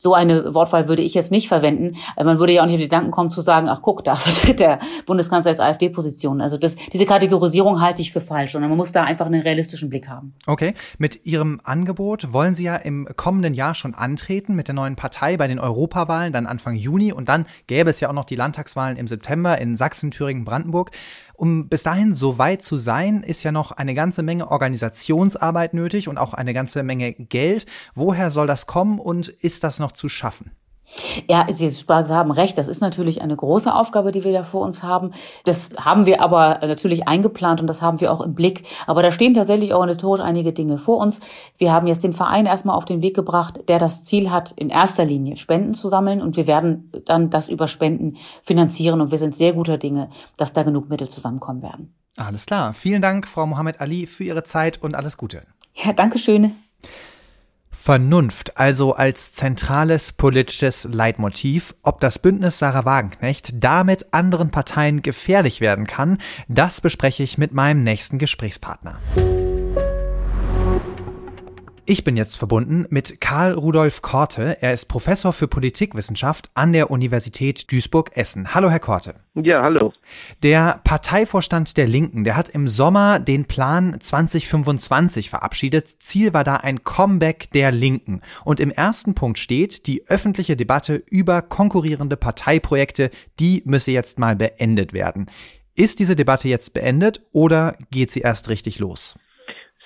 [0.00, 1.96] so eine Wortwahl würde ich jetzt nicht verwenden.
[2.16, 4.16] Äh, man würde ja auch nicht in die Gedanken kommen zu sagen, ach guck, da
[4.16, 6.40] vertritt der Bundeskanzler jetzt AfD-Position.
[6.40, 9.90] Also das, diese Kategorisierung halte ich für falsch und man muss da einfach einen realistischen
[9.90, 10.34] Blick haben.
[10.46, 14.96] Okay, mit Ihrem Angebot wollen Sie ja im kommenden Jahr schon antreten mit der neuen
[14.96, 18.36] Partei bei den Europawahlen, dann Anfang Juni und dann gäbe es ja auch noch die
[18.36, 20.90] Landtagswahlen im September in Sachsen, Thüringen, Brandenburg.
[21.40, 26.06] Um bis dahin so weit zu sein, ist ja noch eine ganze Menge Organisationsarbeit nötig
[26.06, 27.64] und auch eine ganze Menge Geld.
[27.94, 30.50] Woher soll das kommen und ist das noch zu schaffen?
[31.28, 32.58] Ja, Sie haben recht.
[32.58, 35.12] Das ist natürlich eine große Aufgabe, die wir da vor uns haben.
[35.44, 38.64] Das haben wir aber natürlich eingeplant und das haben wir auch im Blick.
[38.86, 41.20] Aber da stehen tatsächlich organisatorisch einige Dinge vor uns.
[41.58, 44.68] Wir haben jetzt den Verein erstmal auf den Weg gebracht, der das Ziel hat, in
[44.68, 49.18] erster Linie Spenden zu sammeln und wir werden dann das über Spenden finanzieren und wir
[49.18, 51.94] sind sehr guter Dinge, dass da genug Mittel zusammenkommen werden.
[52.16, 52.74] Alles klar.
[52.74, 55.42] Vielen Dank, Frau Mohammed Ali, für Ihre Zeit und alles Gute.
[55.74, 56.54] Ja, danke schön.
[57.82, 61.74] Vernunft also als zentrales politisches Leitmotiv.
[61.82, 67.54] Ob das Bündnis Sarah Wagenknecht damit anderen Parteien gefährlich werden kann, das bespreche ich mit
[67.54, 69.00] meinem nächsten Gesprächspartner.
[71.90, 74.58] Ich bin jetzt verbunden mit Karl Rudolf Korte.
[74.60, 78.54] Er ist Professor für Politikwissenschaft an der Universität Duisburg-Essen.
[78.54, 79.16] Hallo, Herr Korte.
[79.34, 79.92] Ja, hallo.
[80.44, 85.88] Der Parteivorstand der Linken, der hat im Sommer den Plan 2025 verabschiedet.
[85.88, 88.20] Ziel war da ein Comeback der Linken.
[88.44, 94.36] Und im ersten Punkt steht, die öffentliche Debatte über konkurrierende Parteiprojekte, die müsse jetzt mal
[94.36, 95.26] beendet werden.
[95.74, 99.16] Ist diese Debatte jetzt beendet oder geht sie erst richtig los?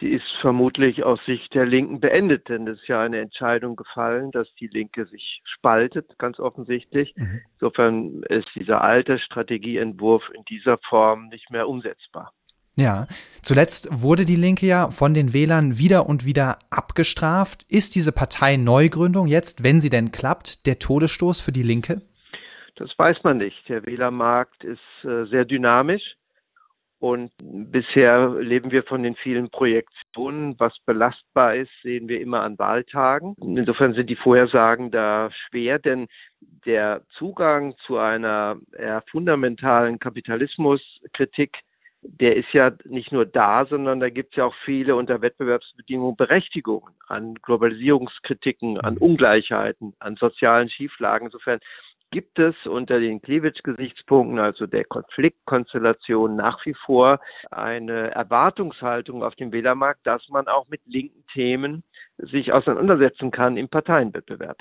[0.04, 4.32] Sie ist vermutlich aus Sicht der Linken beendet, denn es ist ja eine Entscheidung gefallen,
[4.32, 7.14] dass die Linke sich spaltet, ganz offensichtlich.
[7.16, 7.40] Mhm.
[7.54, 12.34] Insofern ist dieser alte Strategieentwurf in dieser Form nicht mehr umsetzbar.
[12.76, 13.06] Ja,
[13.40, 17.64] zuletzt wurde die Linke ja von den Wählern wieder und wieder abgestraft.
[17.70, 22.02] Ist diese Partei-Neugründung jetzt, wenn sie denn klappt, der Todesstoß für die Linke?
[22.76, 23.66] Das weiß man nicht.
[23.70, 26.02] Der Wählermarkt ist äh, sehr dynamisch.
[27.04, 30.58] Und bisher leben wir von den vielen Projektionen.
[30.58, 33.36] Was belastbar ist, sehen wir immer an Wahltagen.
[33.42, 36.06] Insofern sind die Vorhersagen da schwer, denn
[36.64, 41.58] der Zugang zu einer eher fundamentalen Kapitalismuskritik,
[42.00, 46.16] der ist ja nicht nur da, sondern da gibt es ja auch viele unter Wettbewerbsbedingungen
[46.16, 51.26] Berechtigungen an Globalisierungskritiken, an Ungleichheiten, an sozialen Schieflagen.
[51.26, 51.60] Insofern
[52.14, 57.18] gibt es unter den Klewitsch-Gesichtspunkten, also der Konfliktkonstellation, nach wie vor
[57.50, 61.82] eine Erwartungshaltung auf dem Wählermarkt, dass man auch mit linken Themen
[62.18, 64.58] sich auseinandersetzen kann im Parteienwettbewerb.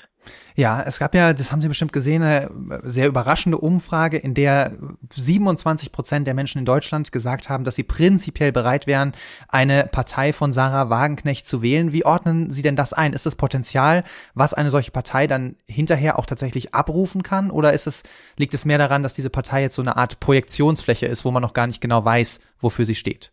[0.56, 2.50] Ja, es gab ja, das haben Sie bestimmt gesehen, eine
[2.82, 4.74] sehr überraschende Umfrage, in der
[5.14, 9.12] 27 Prozent der Menschen in Deutschland gesagt haben, dass sie prinzipiell bereit wären,
[9.50, 11.94] eine Partei von Sarah Wagenknecht zu wählen.
[11.94, 13.14] Wie ordnen Sie denn das ein?
[13.14, 17.52] Ist das Potenzial, was eine solche Partei dann hinterher auch tatsächlich abrufen kann?
[17.52, 18.04] Oder ist es,
[18.36, 21.44] liegt es mehr daran, dass diese Partei jetzt so eine Art Projektionsfläche ist, wo man
[21.44, 23.32] noch gar nicht genau weiß, wofür sie steht?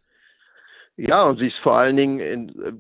[1.00, 2.72] Ja, und sie ist vor allen Dingen in, äh,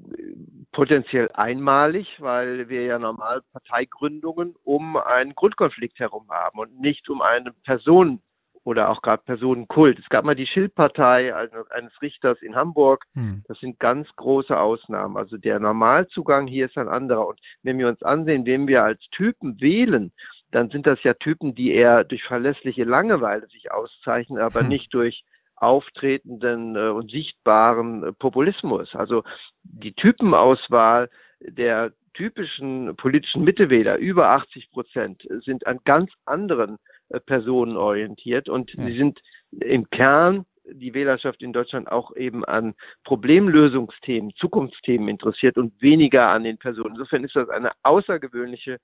[0.72, 7.22] potenziell einmalig, weil wir ja normal Parteigründungen um einen Grundkonflikt herum haben und nicht um
[7.22, 8.20] eine Person
[8.62, 9.98] oder auch gerade Personenkult.
[9.98, 13.06] Es gab mal die Schildpartei also eines Richters in Hamburg.
[13.14, 13.42] Hm.
[13.48, 15.16] Das sind ganz große Ausnahmen.
[15.16, 17.26] Also der Normalzugang hier ist ein anderer.
[17.26, 20.12] Und wenn wir uns ansehen, wen wir als Typen wählen,
[20.50, 24.68] dann sind das ja Typen, die eher durch verlässliche Langeweile sich auszeichnen, aber hm.
[24.68, 25.24] nicht durch
[25.60, 28.94] auftretenden äh, und sichtbaren äh, Populismus.
[28.94, 29.22] Also
[29.62, 31.08] die Typenauswahl
[31.40, 36.78] der typischen politischen Mittewähler, über 80 Prozent, sind an ganz anderen
[37.10, 39.20] äh, Personen orientiert und sie sind
[39.52, 46.44] im Kern die Wählerschaft in Deutschland auch eben an Problemlösungsthemen, Zukunftsthemen interessiert und weniger an
[46.44, 46.94] den Personen.
[46.94, 48.78] Insofern ist das eine außergewöhnliche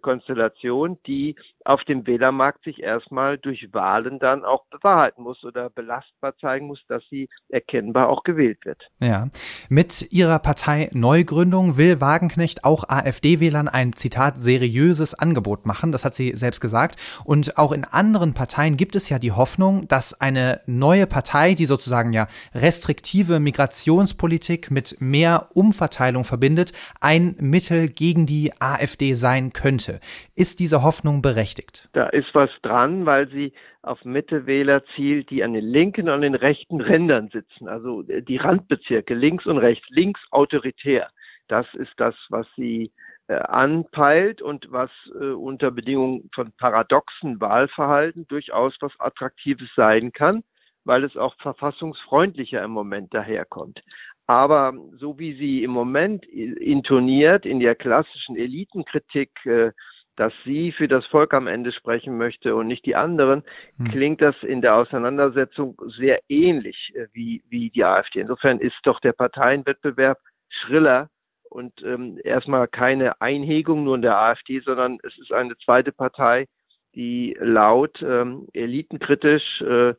[0.00, 6.36] Konstellation, die auf dem Wählermarkt sich erstmal durch Wahlen dann auch bewahrheiten muss oder belastbar
[6.38, 8.88] zeigen muss, dass sie erkennbar auch gewählt wird.
[9.00, 9.28] Ja.
[9.68, 15.92] Mit ihrer Partei Neugründung will Wagenknecht auch AfD-Wählern ein Zitat seriöses Angebot machen.
[15.92, 16.96] Das hat sie selbst gesagt.
[17.24, 21.66] Und auch in anderen Parteien gibt es ja die Hoffnung, dass eine neue Partei, die
[21.66, 29.62] sozusagen ja restriktive Migrationspolitik mit mehr Umverteilung verbindet, ein Mittel gegen die AfD sein könnte
[29.62, 30.00] könnte.
[30.34, 31.88] Ist diese Hoffnung berechtigt?
[31.92, 36.20] Da ist was dran, weil sie auf Mittewähler zielt, die an den linken und an
[36.20, 37.68] den rechten Rändern sitzen.
[37.68, 41.08] Also äh, die Randbezirke, links und rechts, links autoritär.
[41.48, 42.92] Das ist das, was sie
[43.28, 44.90] äh, anpeilt und was
[45.20, 50.42] äh, unter Bedingungen von paradoxen Wahlverhalten durchaus was Attraktives sein kann,
[50.84, 53.82] weil es auch verfassungsfreundlicher im Moment daherkommt.
[54.26, 59.72] Aber so wie sie im Moment intoniert in der klassischen Elitenkritik, äh,
[60.16, 63.42] dass sie für das Volk am Ende sprechen möchte und nicht die anderen,
[63.78, 63.90] hm.
[63.90, 68.20] klingt das in der Auseinandersetzung sehr ähnlich äh, wie, wie die AfD.
[68.20, 70.18] Insofern ist doch der Parteienwettbewerb
[70.48, 71.08] schriller
[71.50, 76.46] und ähm, erstmal keine Einhegung nur in der AfD, sondern es ist eine zweite Partei,
[76.94, 79.94] die laut ähm, elitenkritisch äh,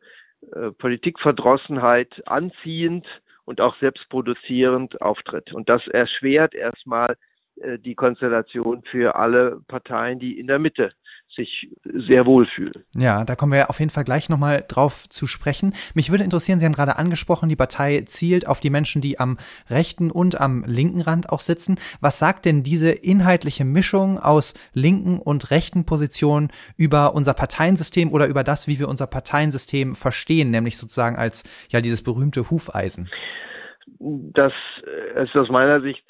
[0.52, 3.06] äh, Politikverdrossenheit anziehend
[3.44, 5.52] und auch selbstproduzierend auftritt.
[5.52, 7.16] Und das erschwert erstmal
[7.56, 10.92] äh, die Konstellation für alle Parteien, die in der Mitte
[11.34, 12.84] sich sehr wohlfühlen.
[12.94, 15.74] Ja, da kommen wir auf jeden Fall gleich nochmal drauf zu sprechen.
[15.94, 19.38] Mich würde interessieren, Sie haben gerade angesprochen, die Partei zielt auf die Menschen, die am
[19.68, 21.76] rechten und am linken Rand auch sitzen.
[22.00, 28.26] Was sagt denn diese inhaltliche Mischung aus linken und rechten Positionen über unser Parteiensystem oder
[28.26, 33.08] über das, wie wir unser Parteiensystem verstehen, nämlich sozusagen als ja dieses berühmte Hufeisen?
[33.98, 34.52] Das
[35.22, 36.04] ist aus meiner Sicht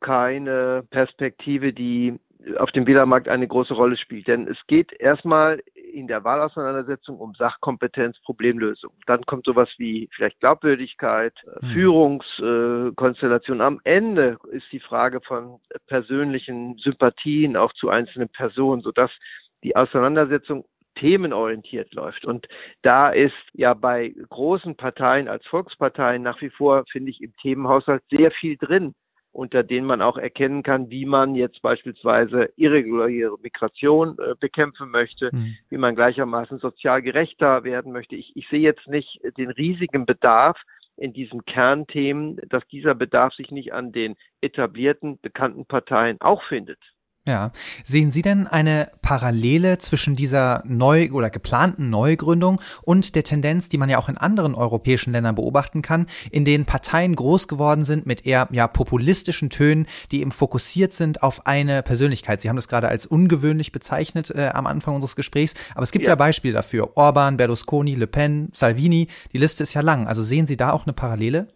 [0.00, 2.18] keine Perspektive, die
[2.58, 4.26] auf dem Wählermarkt eine große Rolle spielt.
[4.26, 8.92] Denn es geht erstmal in der Wahlauseinandersetzung um Sachkompetenz, Problemlösung.
[9.06, 11.66] Dann kommt sowas wie vielleicht Glaubwürdigkeit, mhm.
[11.68, 13.60] Führungskonstellation.
[13.60, 19.10] Am Ende ist die Frage von persönlichen Sympathien auch zu einzelnen Personen, sodass
[19.62, 20.64] die Auseinandersetzung
[20.96, 22.24] themenorientiert läuft.
[22.24, 22.46] Und
[22.82, 28.02] da ist ja bei großen Parteien als Volksparteien nach wie vor, finde ich, im Themenhaushalt
[28.10, 28.94] sehr viel drin
[29.34, 35.30] unter denen man auch erkennen kann, wie man jetzt beispielsweise irreguläre Migration äh, bekämpfen möchte,
[35.32, 35.56] mhm.
[35.70, 38.14] wie man gleichermaßen sozial gerechter werden möchte.
[38.14, 40.56] Ich, ich sehe jetzt nicht den riesigen Bedarf
[40.96, 46.78] in diesen Kernthemen, dass dieser Bedarf sich nicht an den etablierten, bekannten Parteien auch findet.
[47.26, 47.52] Ja.
[47.84, 53.78] Sehen Sie denn eine Parallele zwischen dieser neu oder geplanten Neugründung und der Tendenz, die
[53.78, 58.04] man ja auch in anderen europäischen Ländern beobachten kann, in denen Parteien groß geworden sind
[58.04, 62.42] mit eher ja populistischen Tönen, die eben fokussiert sind auf eine Persönlichkeit?
[62.42, 66.04] Sie haben das gerade als ungewöhnlich bezeichnet äh, am Anfang unseres Gesprächs, aber es gibt
[66.04, 66.12] ja.
[66.12, 66.94] ja Beispiele dafür.
[66.94, 70.06] Orban, Berlusconi, Le Pen, Salvini, die Liste ist ja lang.
[70.06, 71.48] Also sehen Sie da auch eine Parallele?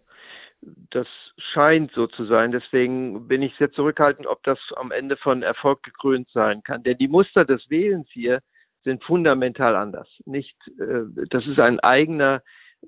[0.89, 1.07] Das
[1.53, 2.51] scheint so zu sein.
[2.51, 6.83] Deswegen bin ich sehr zurückhaltend, ob das am Ende von Erfolg gekrönt sein kann.
[6.83, 8.41] Denn die Muster des Wählens hier
[8.83, 10.07] sind fundamental anders.
[10.25, 12.41] Nicht, äh, das ist ein eigener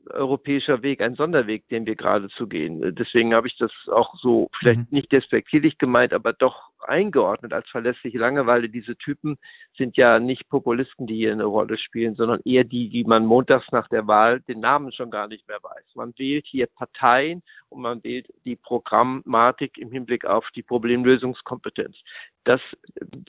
[0.09, 2.95] europäischer Weg, ein Sonderweg, den wir gerade zu gehen.
[2.95, 4.87] Deswegen habe ich das auch so vielleicht mhm.
[4.89, 8.69] nicht despektierlich gemeint, aber doch eingeordnet als verlässliche Langeweile.
[8.69, 9.37] Diese Typen
[9.77, 13.71] sind ja nicht Populisten, die hier eine Rolle spielen, sondern eher die, die man montags
[13.71, 15.95] nach der Wahl den Namen schon gar nicht mehr weiß.
[15.95, 21.95] Man wählt hier Parteien und man wählt die Programmatik im Hinblick auf die Problemlösungskompetenz.
[22.43, 22.61] Dass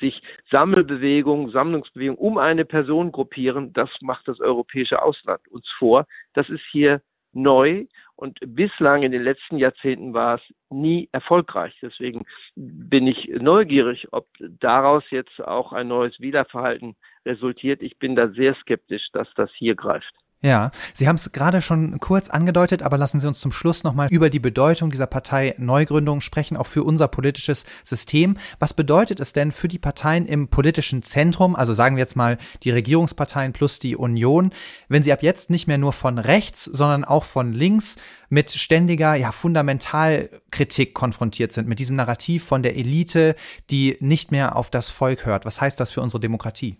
[0.00, 6.06] sich Sammelbewegungen, Sammlungsbewegungen um eine Person gruppieren, das macht das europäische Ausland uns vor.
[6.34, 11.76] Das ist hier neu und bislang in den letzten Jahrzehnten war es nie erfolgreich.
[11.82, 17.82] Deswegen bin ich neugierig, ob daraus jetzt auch ein neues Wiederverhalten resultiert.
[17.82, 20.12] Ich bin da sehr skeptisch, dass das hier greift.
[20.44, 24.08] Ja, Sie haben es gerade schon kurz angedeutet, aber lassen Sie uns zum Schluss nochmal
[24.10, 28.36] über die Bedeutung dieser Partei Neugründung sprechen, auch für unser politisches System.
[28.58, 32.38] Was bedeutet es denn für die Parteien im politischen Zentrum, also sagen wir jetzt mal
[32.64, 34.50] die Regierungsparteien plus die Union,
[34.88, 37.96] wenn sie ab jetzt nicht mehr nur von rechts, sondern auch von links
[38.28, 43.36] mit ständiger, ja, Fundamentalkritik konfrontiert sind, mit diesem Narrativ von der Elite,
[43.70, 45.44] die nicht mehr auf das Volk hört?
[45.44, 46.78] Was heißt das für unsere Demokratie?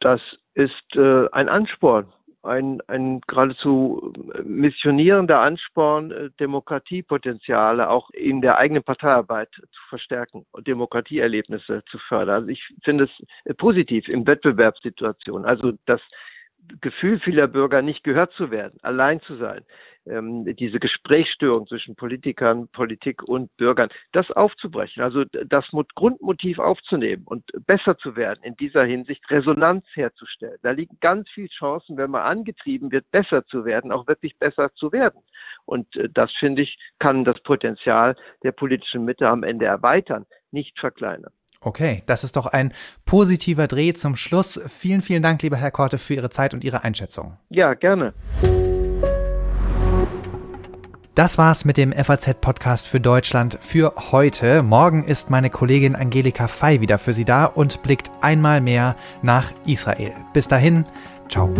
[0.00, 0.20] Das
[0.54, 2.06] ist äh, ein Ansporn
[2.42, 10.66] ein, ein geradezu missionierender Ansporn, äh, Demokratiepotenziale auch in der eigenen Parteiarbeit zu verstärken und
[10.66, 12.36] Demokratieerlebnisse zu fördern.
[12.36, 13.10] Also ich finde es
[13.44, 15.46] äh, positiv in Wettbewerbssituationen.
[15.46, 16.00] Also das
[16.80, 19.64] Gefühl vieler Bürger, nicht gehört zu werden, allein zu sein,
[20.06, 27.44] ähm, diese Gesprächsstörung zwischen Politikern, Politik und Bürgern, das aufzubrechen, also das Grundmotiv aufzunehmen und
[27.66, 30.58] besser zu werden, in dieser Hinsicht Resonanz herzustellen.
[30.62, 34.72] Da liegen ganz viele Chancen, wenn man angetrieben wird, besser zu werden, auch wirklich besser
[34.74, 35.20] zu werden.
[35.64, 40.78] Und äh, das, finde ich, kann das Potenzial der politischen Mitte am Ende erweitern, nicht
[40.78, 41.32] verkleinern.
[41.62, 42.72] Okay, das ist doch ein
[43.04, 44.60] positiver Dreh zum Schluss.
[44.66, 47.36] Vielen, vielen Dank, lieber Herr Korte, für Ihre Zeit und Ihre Einschätzung.
[47.50, 48.14] Ja, gerne.
[51.14, 54.62] Das war's mit dem FAZ-Podcast für Deutschland für heute.
[54.62, 59.52] Morgen ist meine Kollegin Angelika Fei wieder für Sie da und blickt einmal mehr nach
[59.66, 60.12] Israel.
[60.32, 60.84] Bis dahin,
[61.28, 61.52] ciao.